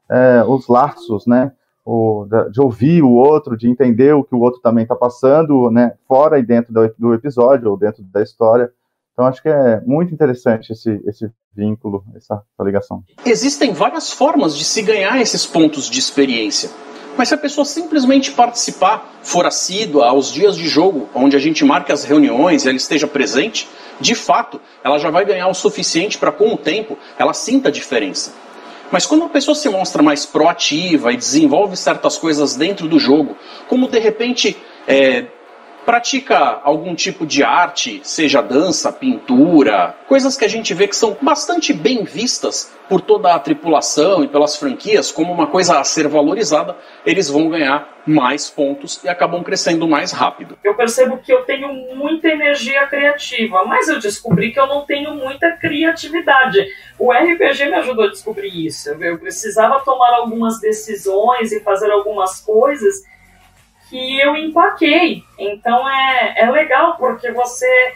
[0.10, 1.52] é, os laços, né?
[1.86, 5.94] O, de ouvir o outro, de entender o que o outro também está passando, né?
[6.08, 8.72] Fora e dentro do, do episódio ou dentro da história.
[9.14, 13.04] Então, acho que é muito interessante esse, esse vínculo, essa, essa ligação.
[13.26, 16.70] Existem várias formas de se ganhar esses pontos de experiência.
[17.20, 21.66] Mas se a pessoa simplesmente participar, for assídua aos dias de jogo, onde a gente
[21.66, 23.68] marca as reuniões e ela esteja presente,
[24.00, 27.72] de fato, ela já vai ganhar o suficiente para, com o tempo, ela sinta a
[27.74, 28.34] diferença.
[28.90, 33.36] Mas quando a pessoa se mostra mais proativa e desenvolve certas coisas dentro do jogo,
[33.68, 34.56] como de repente
[34.88, 35.26] é,
[35.90, 41.18] pratica algum tipo de arte, seja dança, pintura, coisas que a gente vê que são
[41.20, 46.08] bastante bem vistas por toda a tripulação e pelas franquias como uma coisa a ser
[46.08, 50.60] valorizada, eles vão ganhar mais pontos e acabam crescendo mais rápido.
[50.64, 55.16] Eu percebo que eu tenho muita energia criativa, mas eu descobri que eu não tenho
[55.16, 56.68] muita criatividade.
[57.00, 58.90] O RPG me ajudou a descobrir isso.
[58.90, 63.10] Eu precisava tomar algumas decisões e fazer algumas coisas
[63.90, 65.24] que eu empaquei.
[65.38, 67.94] Então é, é legal porque você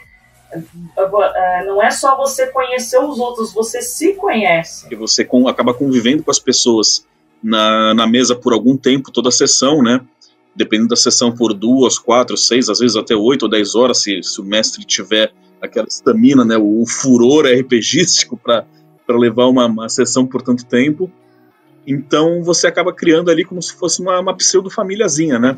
[0.96, 4.88] é, não é só você conhecer os outros, você se conhece.
[4.92, 7.08] E você com, acaba convivendo com as pessoas
[7.44, 10.02] na, na mesa por algum tempo, toda a sessão, né?
[10.56, 14.22] dependendo da sessão, por duas, quatro, seis, às vezes até oito ou dez horas, se,
[14.22, 18.66] se o mestre tiver aquela estamina, né, o, o furor RPGístico para
[19.10, 21.12] levar uma, uma sessão por tanto tempo.
[21.88, 25.58] Então você acaba criando ali como se fosse uma, uma pseudo-famíliazinha, né?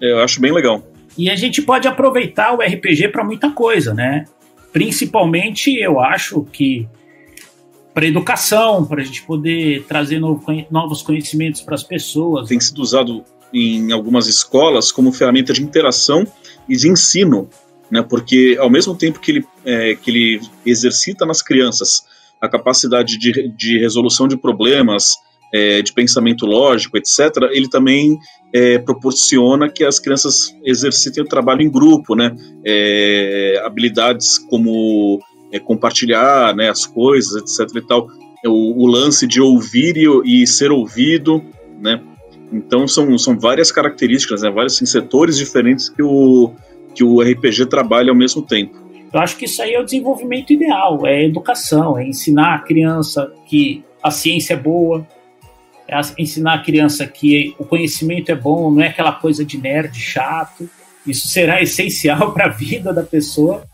[0.00, 0.82] Eu acho bem legal.
[1.16, 4.24] E a gente pode aproveitar o RPG para muita coisa, né?
[4.72, 6.88] Principalmente, eu acho que
[7.94, 12.48] para educação, para a gente poder trazer novos conhecimentos para as pessoas.
[12.48, 16.26] Tem sido usado em algumas escolas como ferramenta de interação
[16.68, 17.48] e de ensino,
[17.88, 18.02] né?
[18.02, 22.04] Porque ao mesmo tempo que ele, é, que ele exercita nas crianças
[22.40, 25.14] a capacidade de, de resolução de problemas,
[25.52, 28.18] é, de pensamento lógico, etc., ele também
[28.54, 32.36] é, proporciona que as crianças exercitem o trabalho em grupo, né?
[32.64, 35.20] É, habilidades como
[35.52, 37.76] é, compartilhar né, as coisas, etc.
[37.76, 38.06] e tal.
[38.46, 41.42] O, o lance de ouvir e, e, ser ouvido,
[41.80, 42.00] né?
[42.52, 46.52] Então são, são várias características, né, vários assim, setores diferentes que o,
[46.94, 48.84] que o RPG trabalha ao mesmo tempo.
[49.12, 53.32] Eu acho que isso aí é o desenvolvimento ideal, é educação, é ensinar a criança
[53.46, 55.04] que a ciência é boa,
[55.86, 59.98] é ensinar a criança que o conhecimento é bom, não é aquela coisa de nerd
[59.98, 60.68] chato.
[61.06, 63.64] Isso será essencial para a vida da pessoa,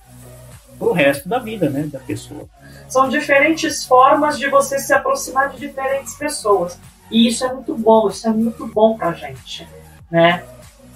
[0.78, 2.48] para o resto da vida né, da pessoa.
[2.88, 6.78] São diferentes formas de você se aproximar de diferentes pessoas.
[7.10, 9.66] E isso é muito bom, isso é muito bom para a gente.
[10.10, 10.42] Né?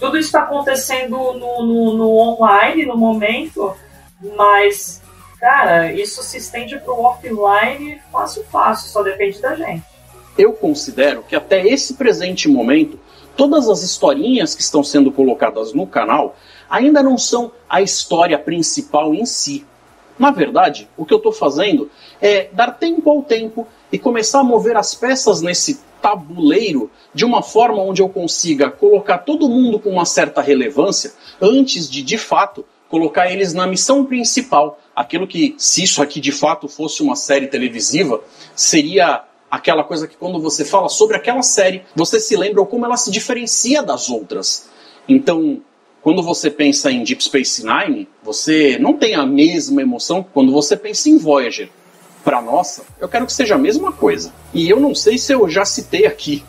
[0.00, 3.76] Tudo isso está acontecendo no, no, no online no momento,
[4.36, 5.00] mas,
[5.38, 9.93] cara, isso se estende para o offline fácil, fácil, só depende da gente
[10.36, 12.98] eu considero que até esse presente momento,
[13.36, 16.36] todas as historinhas que estão sendo colocadas no canal
[16.68, 19.64] ainda não são a história principal em si.
[20.18, 24.44] Na verdade, o que eu estou fazendo é dar tempo ao tempo e começar a
[24.44, 29.90] mover as peças nesse tabuleiro de uma forma onde eu consiga colocar todo mundo com
[29.90, 34.78] uma certa relevância antes de, de fato, colocar eles na missão principal.
[34.94, 38.20] Aquilo que, se isso aqui de fato fosse uma série televisiva,
[38.54, 42.96] seria aquela coisa que quando você fala sobre aquela série, você se lembra como ela
[42.96, 44.68] se diferencia das outras.
[45.08, 45.60] Então,
[46.02, 50.76] quando você pensa em Deep Space Nine, você não tem a mesma emoção quando você
[50.76, 51.68] pensa em Voyager.
[52.22, 54.32] Para nossa, eu quero que seja a mesma coisa.
[54.52, 56.42] E eu não sei se eu já citei aqui,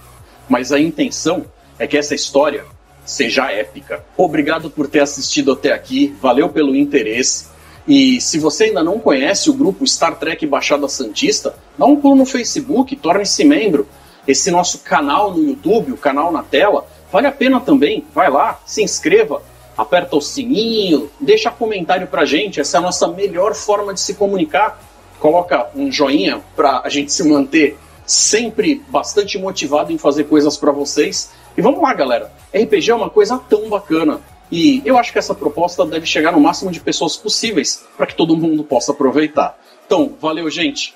[0.49, 1.45] mas a intenção
[1.77, 2.65] é que essa história
[3.05, 4.03] seja épica.
[4.17, 7.47] Obrigado por ter assistido até aqui, valeu pelo interesse.
[7.87, 12.15] E se você ainda não conhece o grupo Star Trek Baixada Santista, dá um pulo
[12.15, 13.87] no Facebook, torne-se membro.
[14.27, 18.05] Esse nosso canal no YouTube, o canal na tela, vale a pena também.
[18.13, 19.41] Vai lá, se inscreva,
[19.77, 22.59] aperta o sininho, deixa comentário pra gente.
[22.59, 24.81] Essa é a nossa melhor forma de se comunicar.
[25.19, 30.71] Coloca um joinha pra a gente se manter sempre bastante motivado em fazer coisas para
[30.71, 31.31] vocês.
[31.57, 32.31] E vamos lá, galera.
[32.53, 34.19] RPG é uma coisa tão bacana.
[34.51, 38.15] E eu acho que essa proposta deve chegar no máximo de pessoas possíveis para que
[38.15, 39.57] todo mundo possa aproveitar.
[39.85, 40.95] Então, valeu, gente.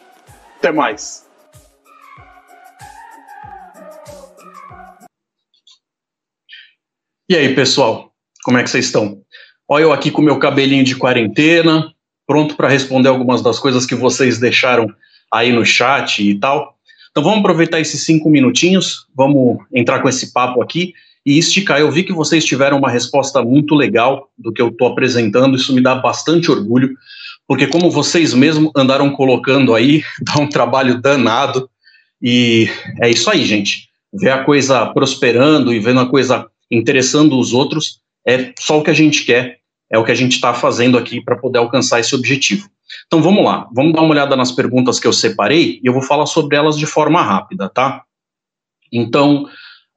[0.59, 1.25] Até mais.
[7.29, 8.11] E aí, pessoal?
[8.43, 9.21] Como é que vocês estão?
[9.69, 11.93] Olha eu aqui com meu cabelinho de quarentena,
[12.27, 14.93] pronto para responder algumas das coisas que vocês deixaram
[15.31, 16.75] aí no chat e tal.
[17.11, 20.93] Então vamos aproveitar esses cinco minutinhos, vamos entrar com esse papo aqui
[21.25, 21.79] e esticar.
[21.79, 25.73] Eu vi que vocês tiveram uma resposta muito legal do que eu estou apresentando, isso
[25.73, 26.97] me dá bastante orgulho,
[27.49, 31.69] porque como vocês mesmos andaram colocando aí, dá um trabalho danado,
[32.21, 32.69] e
[33.01, 33.89] é isso aí, gente.
[34.13, 38.91] Ver a coisa prosperando e vendo a coisa interessando os outros é só o que
[38.91, 39.59] a gente quer,
[39.91, 42.69] é o que a gente está fazendo aqui para poder alcançar esse objetivo.
[43.07, 46.01] Então vamos lá, vamos dar uma olhada nas perguntas que eu separei e eu vou
[46.03, 48.03] falar sobre elas de forma rápida, tá?
[48.91, 49.47] Então,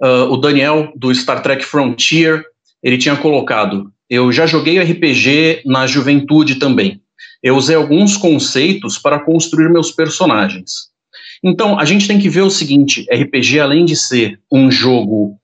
[0.03, 2.45] Uh, o Daniel, do Star Trek Frontier,
[2.83, 7.01] ele tinha colocado: Eu já joguei RPG na juventude também.
[7.43, 10.93] Eu usei alguns conceitos para construir meus personagens.
[11.43, 15.37] Então, a gente tem que ver o seguinte: RPG, além de ser um jogo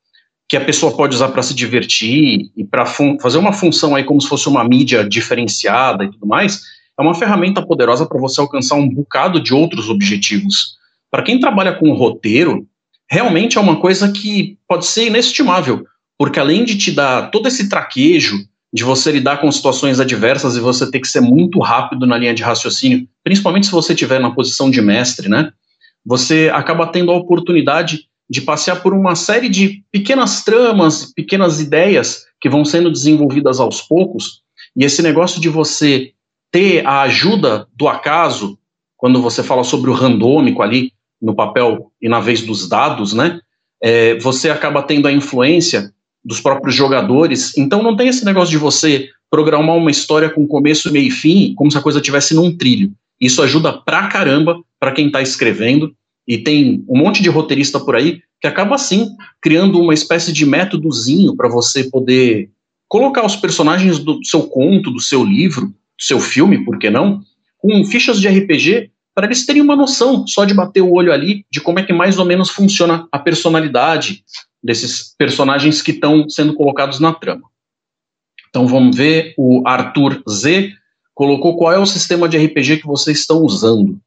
[0.49, 4.21] que a pessoa pode usar para se divertir e para fazer uma função aí como
[4.21, 6.62] se fosse uma mídia diferenciada e tudo mais,
[6.99, 10.79] é uma ferramenta poderosa para você alcançar um bocado de outros objetivos.
[11.11, 12.67] Para quem trabalha com roteiro,
[13.11, 15.85] realmente é uma coisa que pode ser inestimável,
[16.19, 18.38] porque além de te dar todo esse traquejo
[18.72, 22.35] de você lidar com situações adversas e você ter que ser muito rápido na linha
[22.35, 25.50] de raciocínio, principalmente se você estiver na posição de mestre, né?
[26.04, 32.27] Você acaba tendo a oportunidade de passear por uma série de pequenas tramas, pequenas ideias
[32.40, 34.42] que vão sendo desenvolvidas aos poucos,
[34.77, 36.12] e esse negócio de você
[36.52, 38.58] ter a ajuda do acaso,
[38.96, 43.40] quando você fala sobre o randômico ali, no papel e na vez dos dados, né?
[43.83, 45.92] É, você acaba tendo a influência
[46.25, 47.56] dos próprios jogadores.
[47.56, 51.54] Então não tem esse negócio de você programar uma história com começo, meio e fim,
[51.54, 52.92] como se a coisa tivesse num trilho.
[53.21, 55.92] Isso ajuda pra caramba para quem está escrevendo.
[56.27, 59.08] E tem um monte de roteirista por aí que acaba assim
[59.40, 62.50] criando uma espécie de métodozinho para você poder
[62.87, 67.21] colocar os personagens do seu conto, do seu livro, do seu filme, por que não,
[67.58, 71.44] com fichas de RPG para eles terem uma noção só de bater o olho ali
[71.50, 74.23] de como é que mais ou menos funciona a personalidade
[74.63, 77.48] desses personagens que estão sendo colocados na trama.
[78.48, 80.73] Então vamos ver, o Arthur Z
[81.15, 84.00] colocou qual é o sistema de RPG que vocês estão usando.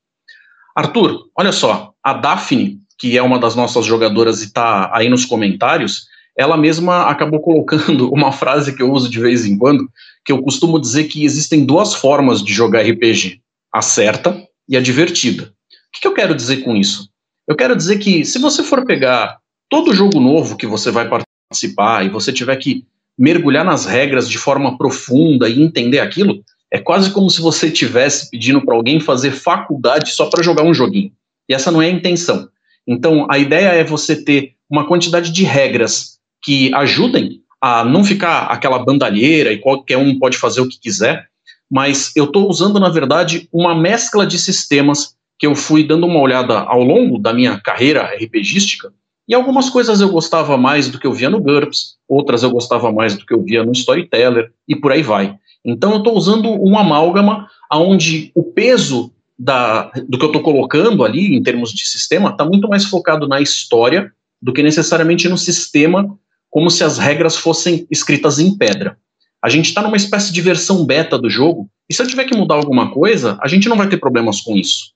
[0.75, 5.25] Arthur, olha só, a Daphne, que é uma das nossas jogadoras e está aí nos
[5.25, 9.89] comentários, ela mesma acabou colocando uma frase que eu uso de vez em quando,
[10.25, 13.41] que eu costumo dizer que existem duas formas de jogar RPG:
[13.73, 15.43] a certa e a divertida.
[15.43, 17.09] O que, que eu quero dizer com isso?
[17.47, 19.40] Eu quero dizer que se você for pegar
[19.71, 22.85] todo jogo novo que você vai participar e você tiver que
[23.17, 28.29] mergulhar nas regras de forma profunda e entender aquilo, é quase como se você estivesse
[28.29, 31.11] pedindo para alguém fazer faculdade só para jogar um joguinho.
[31.49, 32.49] E essa não é a intenção.
[32.85, 38.47] Então, a ideia é você ter uma quantidade de regras que ajudem a não ficar
[38.47, 41.27] aquela bandalheira e qualquer um pode fazer o que quiser,
[41.69, 46.19] mas eu estou usando, na verdade, uma mescla de sistemas que eu fui dando uma
[46.19, 48.91] olhada ao longo da minha carreira RPGística,
[49.27, 52.91] e algumas coisas eu gostava mais do que eu via no GURPS, outras eu gostava
[52.91, 55.35] mais do que eu via no Storyteller, e por aí vai.
[55.63, 61.03] Então eu estou usando um amálgama onde o peso da, do que eu estou colocando
[61.03, 64.11] ali, em termos de sistema, está muito mais focado na história
[64.41, 66.17] do que necessariamente no sistema,
[66.49, 68.97] como se as regras fossem escritas em pedra.
[69.43, 72.37] A gente está numa espécie de versão beta do jogo, e se eu tiver que
[72.37, 74.91] mudar alguma coisa, a gente não vai ter problemas com isso.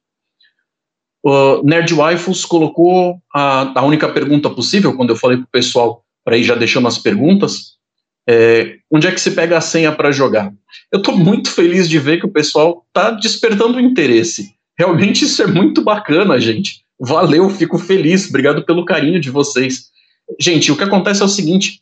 [1.27, 6.03] O Nerd Waifus colocou a, a única pergunta possível, quando eu falei para o pessoal
[6.23, 7.77] para ir já deixando as perguntas,
[8.29, 10.53] é, onde é que se pega a senha para jogar?
[10.91, 14.51] Eu estou muito feliz de ver que o pessoal está despertando interesse.
[14.77, 16.81] Realmente isso é muito bacana, gente.
[16.99, 18.29] Valeu, fico feliz.
[18.29, 19.85] Obrigado pelo carinho de vocês.
[20.39, 21.81] Gente, o que acontece é o seguinte: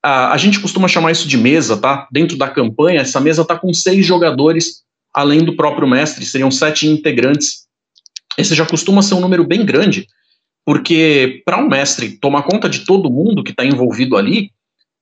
[0.00, 2.06] a, a gente costuma chamar isso de mesa, tá?
[2.12, 6.86] Dentro da campanha, essa mesa está com seis jogadores, além do próprio mestre, seriam sete
[6.86, 7.68] integrantes.
[8.40, 10.06] Esse já costuma ser um número bem grande,
[10.64, 14.50] porque para um mestre tomar conta de todo mundo que está envolvido ali,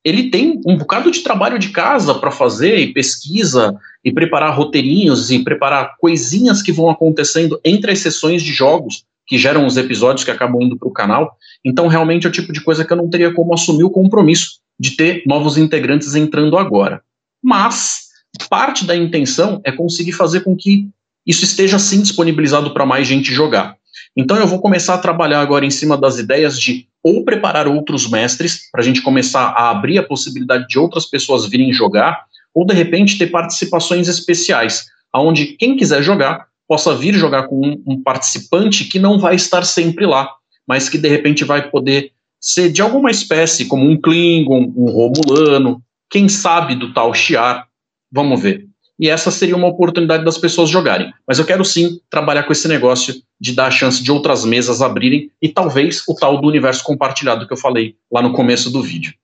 [0.04, 5.30] ele tem um bocado de trabalho de casa para fazer, e pesquisa, e preparar roteirinhos,
[5.30, 10.24] e preparar coisinhas que vão acontecendo entre as sessões de jogos que geram os episódios
[10.24, 11.36] que acabam indo para o canal.
[11.64, 14.60] Então, realmente é o tipo de coisa que eu não teria como assumir o compromisso
[14.80, 17.02] de ter novos integrantes entrando agora.
[17.42, 18.08] Mas
[18.48, 20.88] parte da intenção é conseguir fazer com que
[21.28, 23.76] isso esteja sim disponibilizado para mais gente jogar.
[24.16, 28.10] Então eu vou começar a trabalhar agora em cima das ideias de ou preparar outros
[28.10, 32.66] mestres, para a gente começar a abrir a possibilidade de outras pessoas virem jogar, ou
[32.66, 38.02] de repente ter participações especiais, onde quem quiser jogar possa vir jogar com um, um
[38.02, 40.30] participante que não vai estar sempre lá,
[40.66, 45.80] mas que de repente vai poder ser de alguma espécie, como um Klingon, um Romulano,
[46.10, 47.66] quem sabe do tal Shiar,
[48.12, 48.67] vamos ver
[48.98, 51.12] e essa seria uma oportunidade das pessoas jogarem.
[51.26, 54.82] Mas eu quero sim trabalhar com esse negócio de dar a chance de outras mesas
[54.82, 58.82] abrirem e talvez o tal do universo compartilhado que eu falei lá no começo do
[58.82, 59.14] vídeo.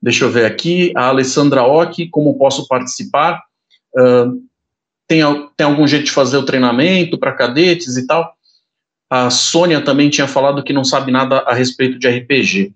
[0.00, 3.42] Deixa eu ver aqui, a Alessandra Ock, como posso participar?
[3.94, 4.40] Uh,
[5.08, 5.20] tem,
[5.56, 8.32] tem algum jeito de fazer o treinamento para cadetes e tal?
[9.10, 12.72] A Sônia também tinha falado que não sabe nada a respeito de RPG.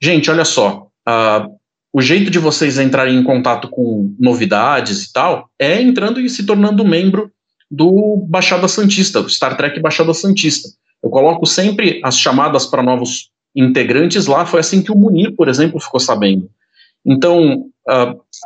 [0.00, 1.56] Gente, olha só, uh,
[1.96, 6.44] o jeito de vocês entrarem em contato com novidades e tal é entrando e se
[6.44, 7.32] tornando membro
[7.70, 10.68] do Baixada Santista, do Star Trek Baixada Santista.
[11.02, 15.48] Eu coloco sempre as chamadas para novos integrantes lá, foi assim que o Munir, por
[15.48, 16.50] exemplo, ficou sabendo.
[17.02, 17.64] Então,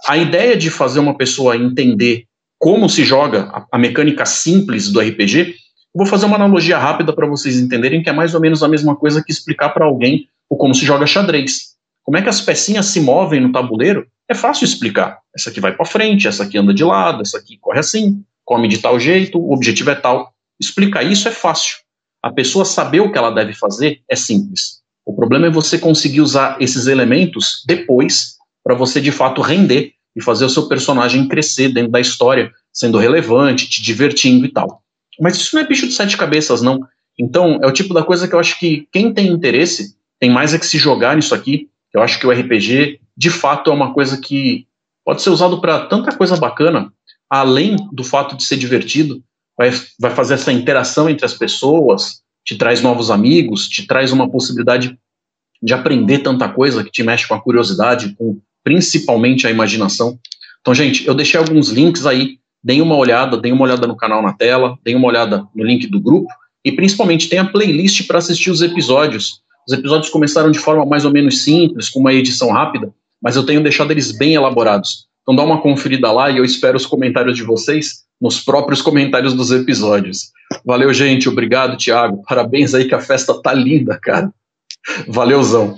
[0.06, 2.26] a ideia de fazer uma pessoa entender
[2.56, 5.56] como se joga a, a mecânica simples do RPG,
[5.92, 8.94] vou fazer uma analogia rápida para vocês entenderem que é mais ou menos a mesma
[8.94, 11.69] coisa que explicar para alguém o como se joga xadrez.
[12.10, 14.04] Como é que as pecinhas se movem no tabuleiro?
[14.28, 15.20] É fácil explicar.
[15.32, 18.66] Essa aqui vai para frente, essa aqui anda de lado, essa aqui corre assim, come
[18.66, 20.34] de tal jeito, o objetivo é tal.
[20.60, 21.76] Explicar isso é fácil.
[22.20, 24.80] A pessoa saber o que ela deve fazer é simples.
[25.06, 28.34] O problema é você conseguir usar esses elementos depois
[28.64, 32.98] para você de fato render e fazer o seu personagem crescer dentro da história, sendo
[32.98, 34.82] relevante, te divertindo e tal.
[35.20, 36.80] Mas isso não é bicho de sete cabeças, não.
[37.16, 40.52] Então, é o tipo da coisa que eu acho que quem tem interesse tem mais
[40.52, 43.92] é que se jogar nisso aqui eu acho que o RPG, de fato, é uma
[43.92, 44.66] coisa que
[45.04, 46.92] pode ser usado para tanta coisa bacana,
[47.28, 49.22] além do fato de ser divertido,
[49.56, 54.28] vai, vai fazer essa interação entre as pessoas, te traz novos amigos, te traz uma
[54.28, 54.98] possibilidade
[55.62, 60.18] de aprender tanta coisa que te mexe com a curiosidade, com principalmente a imaginação.
[60.60, 64.22] Então, gente, eu deixei alguns links aí, deem uma olhada, deem uma olhada no canal
[64.22, 66.28] na tela, deem uma olhada no link do grupo
[66.64, 69.42] e principalmente tem a playlist para assistir os episódios.
[69.70, 72.92] Os episódios começaram de forma mais ou menos simples, com uma edição rápida,
[73.22, 75.06] mas eu tenho deixado eles bem elaborados.
[75.22, 79.32] Então dá uma conferida lá e eu espero os comentários de vocês nos próprios comentários
[79.32, 80.32] dos episódios.
[80.64, 81.28] Valeu, gente.
[81.28, 82.20] Obrigado, Thiago.
[82.28, 84.34] Parabéns aí que a festa tá linda, cara.
[85.06, 85.76] Valeuzão.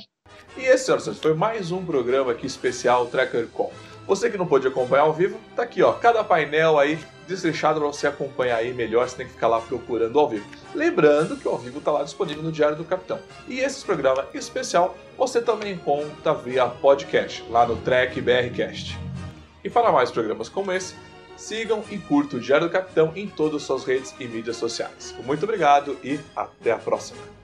[0.56, 3.70] E esse, senhoras foi mais um programa aqui especial Tracker Com.
[4.06, 7.88] Você que não pôde acompanhar ao vivo, tá aqui, ó, cada painel aí desleixado para
[7.88, 10.46] você acompanhar aí melhor, você tem que ficar lá procurando ao vivo.
[10.74, 13.18] Lembrando que o ao vivo tá lá disponível no Diário do Capitão.
[13.48, 18.98] E esse programa especial você também encontra via podcast, lá no Track BRcast.
[19.64, 20.94] E para mais programas como esse,
[21.36, 25.14] sigam e curtam o Diário do Capitão em todas as suas redes e mídias sociais.
[25.24, 27.41] Muito obrigado e até a próxima.